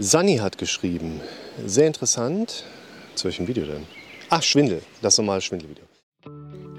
[0.00, 1.20] Sani hat geschrieben,
[1.66, 2.62] sehr interessant.
[3.16, 3.84] Zu welchem Video denn?
[4.30, 5.84] Ach, Schwindel, das normale Schwindelvideo.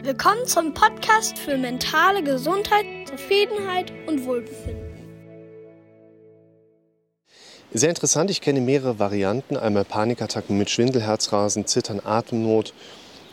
[0.02, 4.85] Willkommen zum Podcast für mentale Gesundheit, Zufriedenheit und Wohlbefinden.
[7.74, 9.57] Sehr interessant, ich kenne mehrere Varianten.
[9.57, 12.73] Einmal Panikattacken mit Schwindel, Herzrasen, Zittern, Atemnot.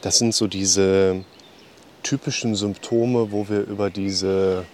[0.00, 1.24] Das sind so diese
[2.02, 4.64] typischen Symptome, wo wir über diese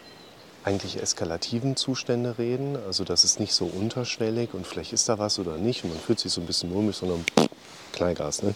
[0.65, 2.77] eigentlich eskalativen Zustände reden.
[2.87, 5.85] Also das ist nicht so unterschwellig und vielleicht ist da was oder nicht.
[5.85, 7.25] Und man fühlt sich so ein bisschen mulmig, sondern
[7.93, 8.43] Kleingas.
[8.43, 8.55] Ne?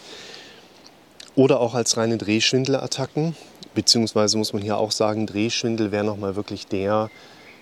[1.35, 3.37] Oder auch als reine Drehschwindelattacken.
[3.75, 7.11] Beziehungsweise muss man hier auch sagen, Drehschwindel wäre nochmal wirklich der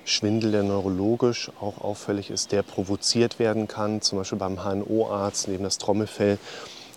[0.05, 4.03] Schwindel, der neurologisch auch auffällig ist, der provoziert werden kann.
[4.03, 6.39] Zum Beispiel beim HNO-Arzt neben das Trommelfell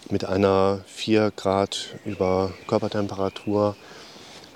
[0.09, 3.75] mit einer 4 Grad über Körpertemperatur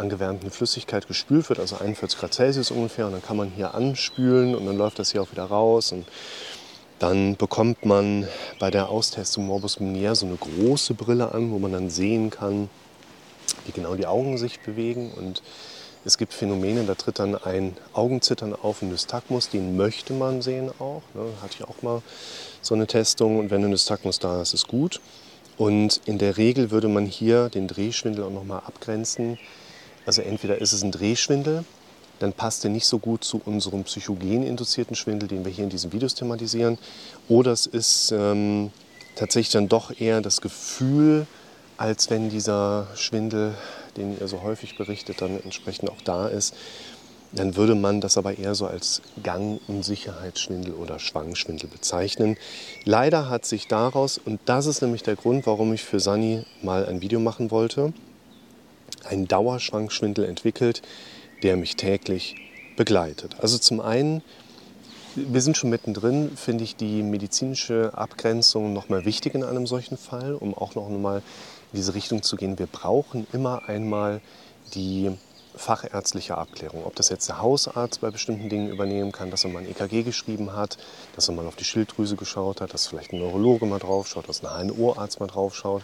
[0.02, 3.06] angewärmten Flüssigkeit gespült wird, also 41 Grad Celsius ungefähr.
[3.06, 5.92] Und dann kann man hier anspülen und dann läuft das hier auch wieder raus.
[5.92, 6.06] Und
[7.00, 8.28] dann bekommt man
[8.60, 12.70] bei der Austestung Morbus Meniere so eine große Brille an, wo man dann sehen kann,
[13.66, 15.12] wie genau die Augen sich bewegen.
[15.14, 15.42] Und
[16.04, 20.72] es gibt Phänomene, da tritt dann ein Augenzittern auf, ein Nystagmus, den möchte man sehen
[20.80, 21.02] auch.
[21.14, 21.24] Ne?
[21.42, 22.02] Hatte ich auch mal
[22.62, 23.40] so eine Testung.
[23.40, 25.00] Und wenn ein Nystagmus da ist, ist gut.
[25.58, 29.38] Und in der Regel würde man hier den Drehschwindel auch nochmal abgrenzen
[30.06, 31.64] also entweder ist es ein Drehschwindel,
[32.22, 35.72] dann passt er nicht so gut zu unserem psychogen induzierten Schwindel, den wir hier in
[35.72, 36.78] diesen Videos thematisieren.
[37.28, 38.72] Oder es ist ähm,
[39.16, 41.26] tatsächlich dann doch eher das Gefühl,
[41.78, 43.56] als wenn dieser Schwindel,
[43.98, 46.54] den ihr so häufig berichtet, dann entsprechend auch da ist.
[47.32, 52.38] Dann würde man das aber eher so als Gang-Unsicherheitsschwindel oder Schwangschwindel bezeichnen.
[52.84, 56.86] Leider hat sich daraus, und das ist nämlich der Grund, warum ich für Sani mal
[56.86, 57.94] ein Video machen wollte,
[59.06, 60.82] einen Dauerschwankschwindel entwickelt,
[61.44, 62.36] der mich täglich
[62.76, 63.36] begleitet.
[63.40, 64.22] Also zum einen,
[65.16, 69.98] wir sind schon mittendrin, finde ich die medizinische Abgrenzung noch mal wichtig in einem solchen
[69.98, 71.18] Fall, um auch noch mal
[71.74, 72.60] in diese Richtung zu gehen.
[72.60, 74.22] Wir brauchen immer einmal
[74.74, 75.12] die
[75.56, 76.86] fachärztliche Abklärung.
[76.86, 80.04] Ob das jetzt der Hausarzt bei bestimmten Dingen übernehmen kann, dass er mal ein EKG
[80.04, 80.78] geschrieben hat,
[81.16, 84.30] dass er mal auf die Schilddrüse geschaut hat, dass vielleicht ein Neurologe mal drauf schaut,
[84.30, 85.84] dass ein HNO-Arzt mal drauf schaut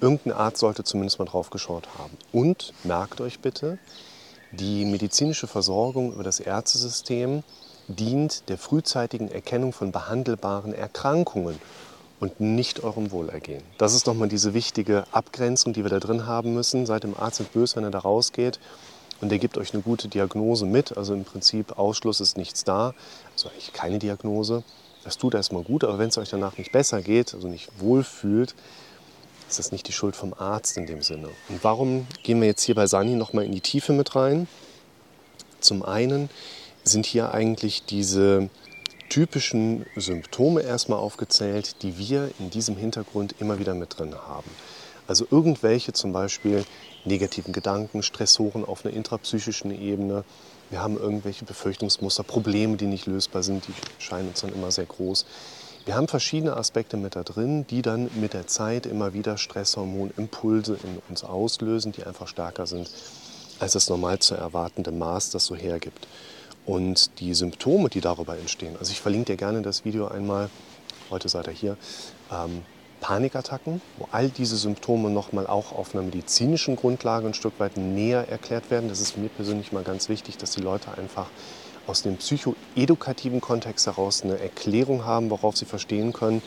[0.00, 2.16] Irgendein Arzt sollte zumindest mal drauf geschaut haben.
[2.32, 3.78] Und merkt euch bitte,
[4.52, 7.42] die medizinische Versorgung über das Ärztesystem
[7.88, 11.58] dient der frühzeitigen Erkennung von behandelbaren Erkrankungen
[12.20, 13.62] und nicht eurem Wohlergehen.
[13.78, 16.86] Das ist nochmal diese wichtige Abgrenzung, die wir da drin haben müssen.
[16.86, 18.58] Seid dem Arzt nicht böse, wenn er da rausgeht
[19.20, 20.96] und der gibt euch eine gute Diagnose mit.
[20.96, 22.94] Also im Prinzip Ausschluss ist nichts da,
[23.32, 24.62] also eigentlich keine Diagnose.
[25.04, 28.54] Das tut erstmal gut, aber wenn es euch danach nicht besser geht, also nicht wohlfühlt,
[29.48, 31.28] ist das nicht die Schuld vom Arzt in dem Sinne.
[31.48, 34.46] Und warum gehen wir jetzt hier bei Sani nochmal in die Tiefe mit rein?
[35.60, 36.28] Zum einen
[36.84, 38.50] sind hier eigentlich diese
[39.08, 44.50] typischen Symptome erstmal aufgezählt, die wir in diesem Hintergrund immer wieder mit drin haben.
[45.06, 46.64] Also irgendwelche zum Beispiel
[47.06, 50.24] negativen Gedanken, Stressoren auf einer intrapsychischen Ebene.
[50.68, 54.84] Wir haben irgendwelche Befürchtungsmuster, Probleme, die nicht lösbar sind, die scheinen uns dann immer sehr
[54.84, 55.24] groß.
[55.88, 60.78] Wir haben verschiedene Aspekte mit da drin, die dann mit der Zeit immer wieder Stresshormonimpulse
[60.84, 62.90] in uns auslösen, die einfach stärker sind,
[63.58, 66.06] als das normal zu erwartende Maß das so hergibt.
[66.66, 70.50] Und die Symptome, die darüber entstehen, also ich verlinke dir gerne das Video einmal,
[71.08, 71.76] heute seid ihr hier,
[72.30, 72.66] ähm,
[73.00, 78.28] Panikattacken, wo all diese Symptome nochmal auch auf einer medizinischen Grundlage ein Stück weit näher
[78.28, 78.90] erklärt werden.
[78.90, 81.28] Das ist mir persönlich mal ganz wichtig, dass die Leute einfach
[81.88, 86.42] aus dem psychoedukativen Kontext heraus eine Erklärung haben, worauf sie verstehen können.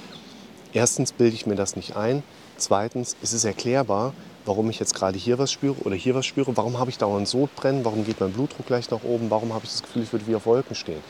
[0.72, 2.24] Erstens bilde ich mir das nicht ein.
[2.58, 4.14] Zweitens ist es erklärbar,
[4.46, 6.56] warum ich jetzt gerade hier was spüre oder hier was spüre.
[6.56, 7.84] Warum habe ich dauernd Sodbrennen?
[7.84, 9.30] Warum geht mein Blutdruck gleich nach oben?
[9.30, 11.02] Warum habe ich das Gefühl, ich würde wie auf Wolken stehen?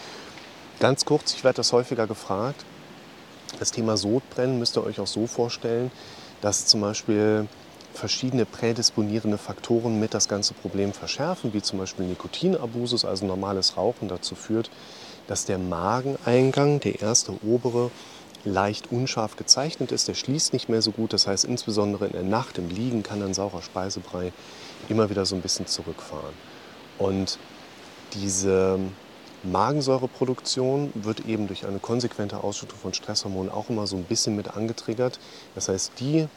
[0.80, 2.66] Ganz kurz, ich werde das häufiger gefragt.
[3.59, 5.92] Das Thema Sodbrennen müsst ihr euch auch so vorstellen,
[6.40, 7.48] dass zum Beispiel
[7.94, 14.07] verschiedene prädisponierende Faktoren mit das ganze Problem verschärfen, wie zum Beispiel Nikotinabusus, also normales Rauchen,
[14.07, 14.69] dazu führt,
[15.28, 17.91] dass der Mageneingang, der erste obere,
[18.44, 20.07] leicht unscharf gezeichnet ist.
[20.07, 21.13] Der schließt nicht mehr so gut.
[21.13, 24.33] Das heißt, insbesondere in der Nacht im Liegen kann ein saurer Speisebrei
[24.89, 26.33] immer wieder so ein bisschen zurückfahren.
[26.98, 27.38] Und
[28.13, 28.80] diese
[29.44, 34.56] Magensäureproduktion wird eben durch eine konsequente Ausschüttung von Stresshormonen auch immer so ein bisschen mit
[34.56, 35.19] angetriggert.
[35.56, 36.27] Das heißt, die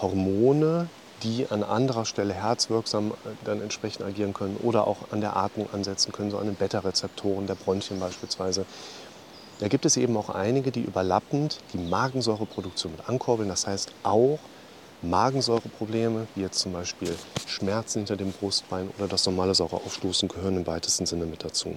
[0.00, 0.88] Hormone,
[1.22, 5.68] die an anderer Stelle herzwirksam äh, dann entsprechend agieren können oder auch an der Atmung
[5.72, 8.64] ansetzen können, so an den Beta-Rezeptoren der Bronchien beispielsweise.
[9.60, 13.48] Da gibt es eben auch einige, die überlappend die Magensäureproduktion mit ankurbeln.
[13.48, 14.38] Das heißt auch
[15.02, 17.14] Magensäureprobleme, wie jetzt zum Beispiel
[17.46, 21.76] Schmerzen hinter dem Brustbein oder das normale Säureaufstoßen, gehören im weitesten Sinne mit dazu.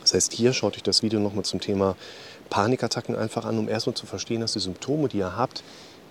[0.00, 1.96] Das heißt, hier schaut euch das Video nochmal zum Thema
[2.50, 5.64] Panikattacken einfach an, um erstmal zu verstehen, dass die Symptome, die ihr habt,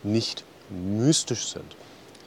[0.04, 1.76] nicht mystisch sind.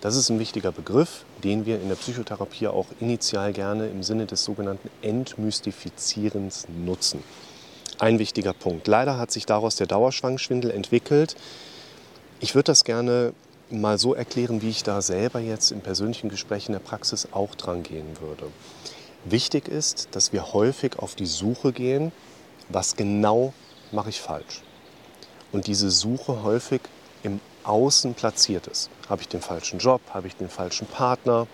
[0.00, 4.26] Das ist ein wichtiger Begriff, den wir in der Psychotherapie auch initial gerne im Sinne
[4.26, 7.22] des sogenannten Entmystifizierens nutzen.
[7.98, 8.86] Ein wichtiger Punkt.
[8.86, 11.34] Leider hat sich daraus der Dauerschwangschwindel entwickelt.
[12.38, 13.32] Ich würde das gerne
[13.70, 17.56] mal so erklären, wie ich da selber jetzt in persönlichen Gesprächen in der Praxis auch
[17.56, 18.44] dran gehen würde.
[19.24, 22.12] Wichtig ist, dass wir häufig auf die Suche gehen,
[22.68, 23.52] was genau
[23.90, 24.62] mache ich falsch.
[25.50, 26.82] Und diese Suche häufig
[27.24, 28.90] im Außen platziert ist.
[29.08, 30.00] Habe ich den falschen Job?
[30.12, 31.46] Habe ich den falschen Partner?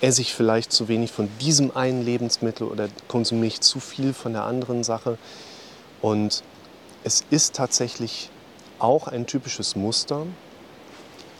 [0.00, 4.32] Esse ich vielleicht zu wenig von diesem einen Lebensmittel oder konsumiere ich zu viel von
[4.32, 5.18] der anderen Sache?
[6.00, 6.42] Und
[7.04, 8.30] es ist tatsächlich
[8.78, 10.26] auch ein typisches Muster,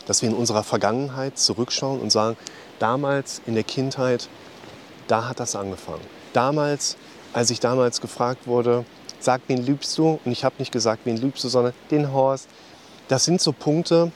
[0.07, 2.37] dass wir in unserer Vergangenheit zurückschauen und sagen,
[2.79, 4.29] damals in der Kindheit,
[5.07, 6.05] da hat das angefangen.
[6.33, 6.97] Damals,
[7.33, 8.85] als ich damals gefragt wurde,
[9.21, 10.19] sag, wen liebst du?
[10.25, 12.49] Und ich habe nicht gesagt, wen liebst du, sondern den Horst.
[13.09, 14.13] Das sind so Punkte,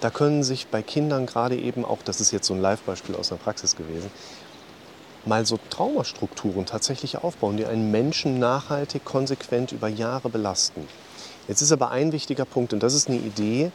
[0.00, 3.28] da können sich bei Kindern gerade eben auch, das ist jetzt so ein Live-Beispiel aus
[3.28, 4.10] der Praxis gewesen,
[5.24, 10.88] mal so Traumastrukturen tatsächlich aufbauen, die einen Menschen nachhaltig, konsequent über Jahre belasten.
[11.46, 13.70] Jetzt ist aber ein wichtiger Punkt und das ist eine Idee,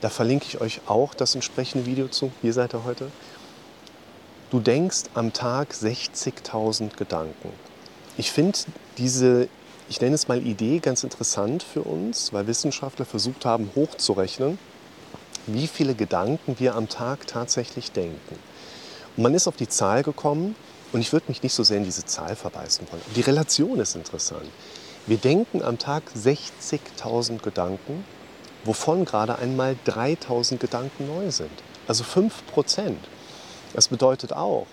[0.00, 2.32] da verlinke ich euch auch das entsprechende Video zu.
[2.42, 3.08] Hier seid ihr heute.
[4.50, 7.50] Du denkst am Tag 60.000 Gedanken.
[8.18, 8.58] Ich finde
[8.98, 9.48] diese,
[9.92, 14.58] ich nenne es mal Idee, ganz interessant für uns, weil Wissenschaftler versucht haben, hochzurechnen,
[15.46, 18.38] wie viele Gedanken wir am Tag tatsächlich denken.
[19.16, 20.56] Und man ist auf die Zahl gekommen,
[20.92, 23.02] und ich würde mich nicht so sehr in diese Zahl verbeißen wollen.
[23.16, 24.48] Die Relation ist interessant.
[25.06, 28.04] Wir denken am Tag 60.000 Gedanken
[28.64, 31.50] wovon gerade einmal 3000 Gedanken neu sind.
[31.86, 32.98] Also 5 Prozent.
[33.74, 34.66] Das bedeutet auch,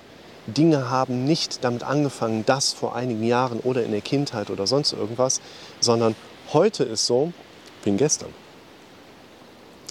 [0.48, 4.94] Dinge haben nicht damit angefangen, das vor einigen Jahren oder in der Kindheit oder sonst
[4.94, 5.42] irgendwas,
[5.80, 6.16] sondern
[6.54, 7.34] heute ist so
[7.84, 8.34] wie gestern.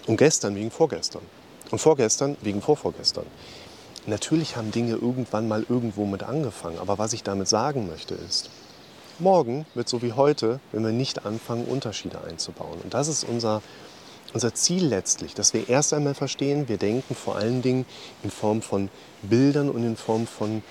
[0.07, 1.23] Und gestern wegen vorgestern.
[1.71, 3.27] Und vorgestern wegen vorvorgestern.
[4.07, 6.79] Natürlich haben Dinge irgendwann mal irgendwo mit angefangen.
[6.79, 8.49] Aber was ich damit sagen möchte ist,
[9.19, 12.81] morgen wird so wie heute, wenn wir nicht anfangen, Unterschiede einzubauen.
[12.83, 13.61] Und das ist unser
[14.35, 17.87] unser Ziel letztlich, dass wir erst einmal verstehen, wir denken vor allen Dingen
[18.23, 18.91] in Form von
[19.23, 20.63] Bildern und in Form von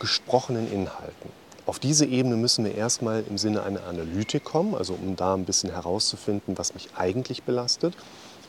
[0.00, 1.30] gesprochenen Inhalten.
[1.64, 5.44] Auf diese Ebene müssen wir erstmal im Sinne einer Analytik kommen, also um da ein
[5.44, 7.94] bisschen herauszufinden, was mich eigentlich belastet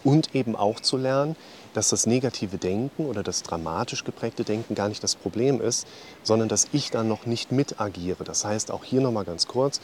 [0.04, 1.36] und eben auch zu lernen,
[1.74, 5.88] dass das negative Denken oder das dramatisch geprägte Denken gar nicht das Problem ist,
[6.24, 8.24] sondern dass ich dann noch nicht mit agiere.
[8.24, 9.80] Das heißt, auch hier nochmal ganz kurz,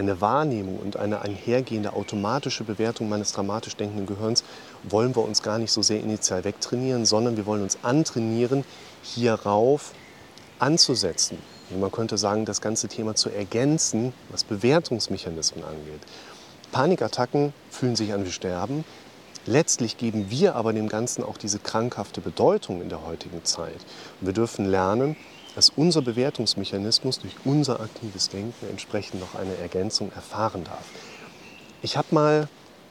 [0.00, 4.42] eine Wahrnehmung und eine einhergehende automatische Bewertung meines dramatisch denkenden Gehirns
[4.82, 8.64] wollen wir uns gar nicht so sehr initial wegtrainieren, sondern wir wollen uns antrainieren,
[9.02, 9.92] hierauf
[10.58, 11.38] anzusetzen.
[11.78, 16.00] Man könnte sagen, das ganze Thema zu ergänzen, was Bewertungsmechanismen angeht.
[16.72, 18.84] Panikattacken fühlen sich an wie Sterben.
[19.46, 23.78] Letztlich geben wir aber dem Ganzen auch diese krankhafte Bedeutung in der heutigen Zeit.
[24.20, 25.16] Und wir dürfen lernen,
[25.54, 30.84] dass unser Bewertungsmechanismus durch unser aktives Denken entsprechend noch eine Ergänzung erfahren darf.
[31.82, 32.48] Ich habe mal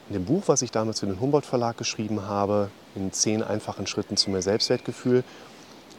[0.08, 3.86] in dem Buch, was ich damals für den Humboldt Verlag geschrieben habe, in zehn einfachen
[3.86, 5.24] Schritten zu mehr Selbstwertgefühl,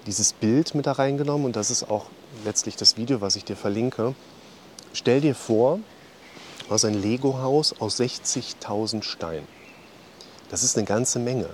[0.05, 2.07] dieses Bild mit da reingenommen und das ist auch
[2.43, 4.13] letztlich das Video, was ich dir verlinke.
[4.93, 5.79] Stell dir vor,
[6.67, 9.47] du hast ein Lego-Haus aus 60.000 Steinen.
[10.49, 11.49] Das ist eine ganze Menge.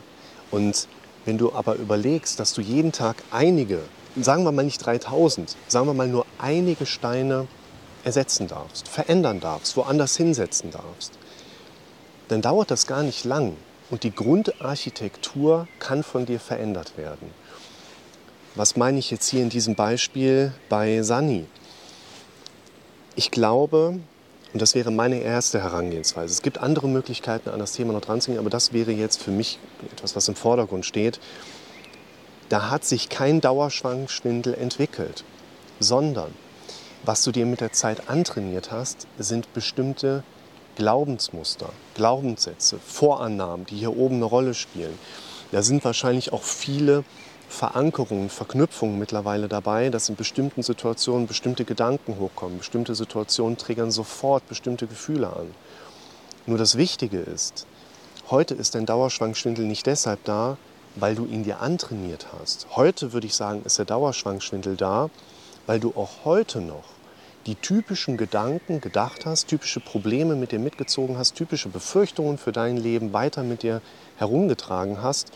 [0.49, 0.87] Und
[1.25, 3.81] wenn du aber überlegst, dass du jeden Tag einige
[4.21, 7.47] sagen wir mal nicht 3000, sagen wir mal nur einige Steine
[8.03, 11.13] ersetzen darfst, verändern darfst, woanders hinsetzen darfst,
[12.27, 13.55] dann dauert das gar nicht lang
[13.89, 17.31] und die Grundarchitektur kann von dir verändert werden.
[18.55, 21.45] Was meine ich jetzt hier in diesem Beispiel bei Sani?
[23.15, 23.99] Ich glaube,
[24.53, 26.33] und das wäre meine erste Herangehensweise.
[26.33, 29.21] Es gibt andere Möglichkeiten, an das Thema noch dran zu gehen, aber das wäre jetzt
[29.21, 29.59] für mich
[29.91, 31.19] etwas, was im Vordergrund steht
[32.49, 35.23] da hat sich kein Dauerschwangschwindel entwickelt,
[35.79, 36.33] sondern
[37.03, 40.23] was du dir mit der Zeit antrainiert hast, sind bestimmte
[40.75, 44.97] Glaubensmuster, Glaubenssätze, Vorannahmen, die hier oben eine Rolle spielen.
[45.51, 47.03] Da sind wahrscheinlich auch viele
[47.49, 52.57] Verankerungen, Verknüpfungen mittlerweile dabei, dass in bestimmten Situationen bestimmte Gedanken hochkommen.
[52.57, 55.53] Bestimmte Situationen triggern sofort bestimmte Gefühle an.
[56.45, 57.65] Nur das Wichtige ist,
[58.29, 60.57] heute ist ein Dauerschwangschwindel nicht deshalb da,
[60.99, 62.67] weil du ihn dir antrainiert hast.
[62.75, 65.09] Heute würde ich sagen, ist der Dauerschwangschwindel da,
[65.65, 66.85] weil du auch heute noch
[67.45, 72.75] die typischen Gedanken gedacht hast, typische Probleme mit dir mitgezogen hast, typische Befürchtungen für dein
[72.75, 73.81] Leben weiter mit dir
[74.17, 75.31] herumgetragen hast,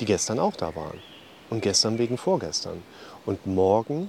[0.00, 0.98] die gestern auch da waren.
[1.50, 2.82] Und gestern wegen vorgestern.
[3.26, 4.08] Und morgen,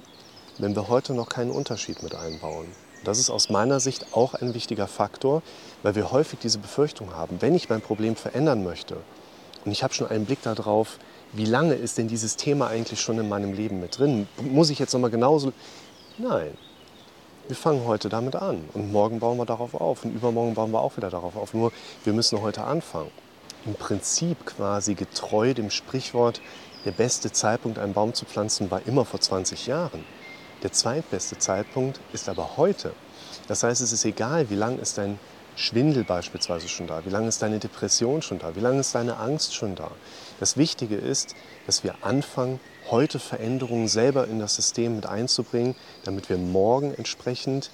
[0.58, 2.66] wenn wir heute noch keinen Unterschied mit einbauen,
[3.04, 5.42] Das ist aus meiner Sicht auch ein wichtiger Faktor,
[5.82, 8.96] weil wir häufig diese Befürchtung haben, wenn ich mein Problem verändern möchte
[9.64, 10.98] und ich habe schon einen Blick darauf,
[11.32, 14.28] wie lange ist denn dieses Thema eigentlich schon in meinem Leben mit drin?
[14.40, 15.52] Muss ich jetzt nochmal genauso...
[16.16, 16.56] Nein,
[17.48, 20.80] wir fangen heute damit an und morgen bauen wir darauf auf und übermorgen bauen wir
[20.80, 21.54] auch wieder darauf auf.
[21.54, 21.72] Nur
[22.04, 23.10] wir müssen heute anfangen.
[23.66, 26.40] Im Prinzip quasi getreu dem Sprichwort,
[26.84, 30.04] der beste Zeitpunkt, einen Baum zu pflanzen, war immer vor 20 Jahren.
[30.62, 32.92] Der zweitbeste Zeitpunkt ist aber heute.
[33.48, 35.18] Das heißt, es ist egal, wie lange ist dein
[35.56, 39.16] Schwindel beispielsweise schon da, wie lange ist deine Depression schon da, wie lange ist deine
[39.16, 39.90] Angst schon da.
[40.40, 41.34] Das Wichtige ist,
[41.66, 47.70] dass wir anfangen, heute Veränderungen selber in das System mit einzubringen, damit wir morgen entsprechend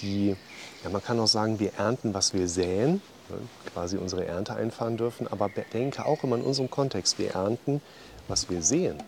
[0.00, 0.36] die,
[0.84, 3.38] ja man kann auch sagen, wir ernten, was wir säen, ne,
[3.72, 7.80] quasi unsere Ernte einfahren dürfen, aber denke auch immer in unserem Kontext, wir ernten,
[8.28, 9.02] was wir sehen.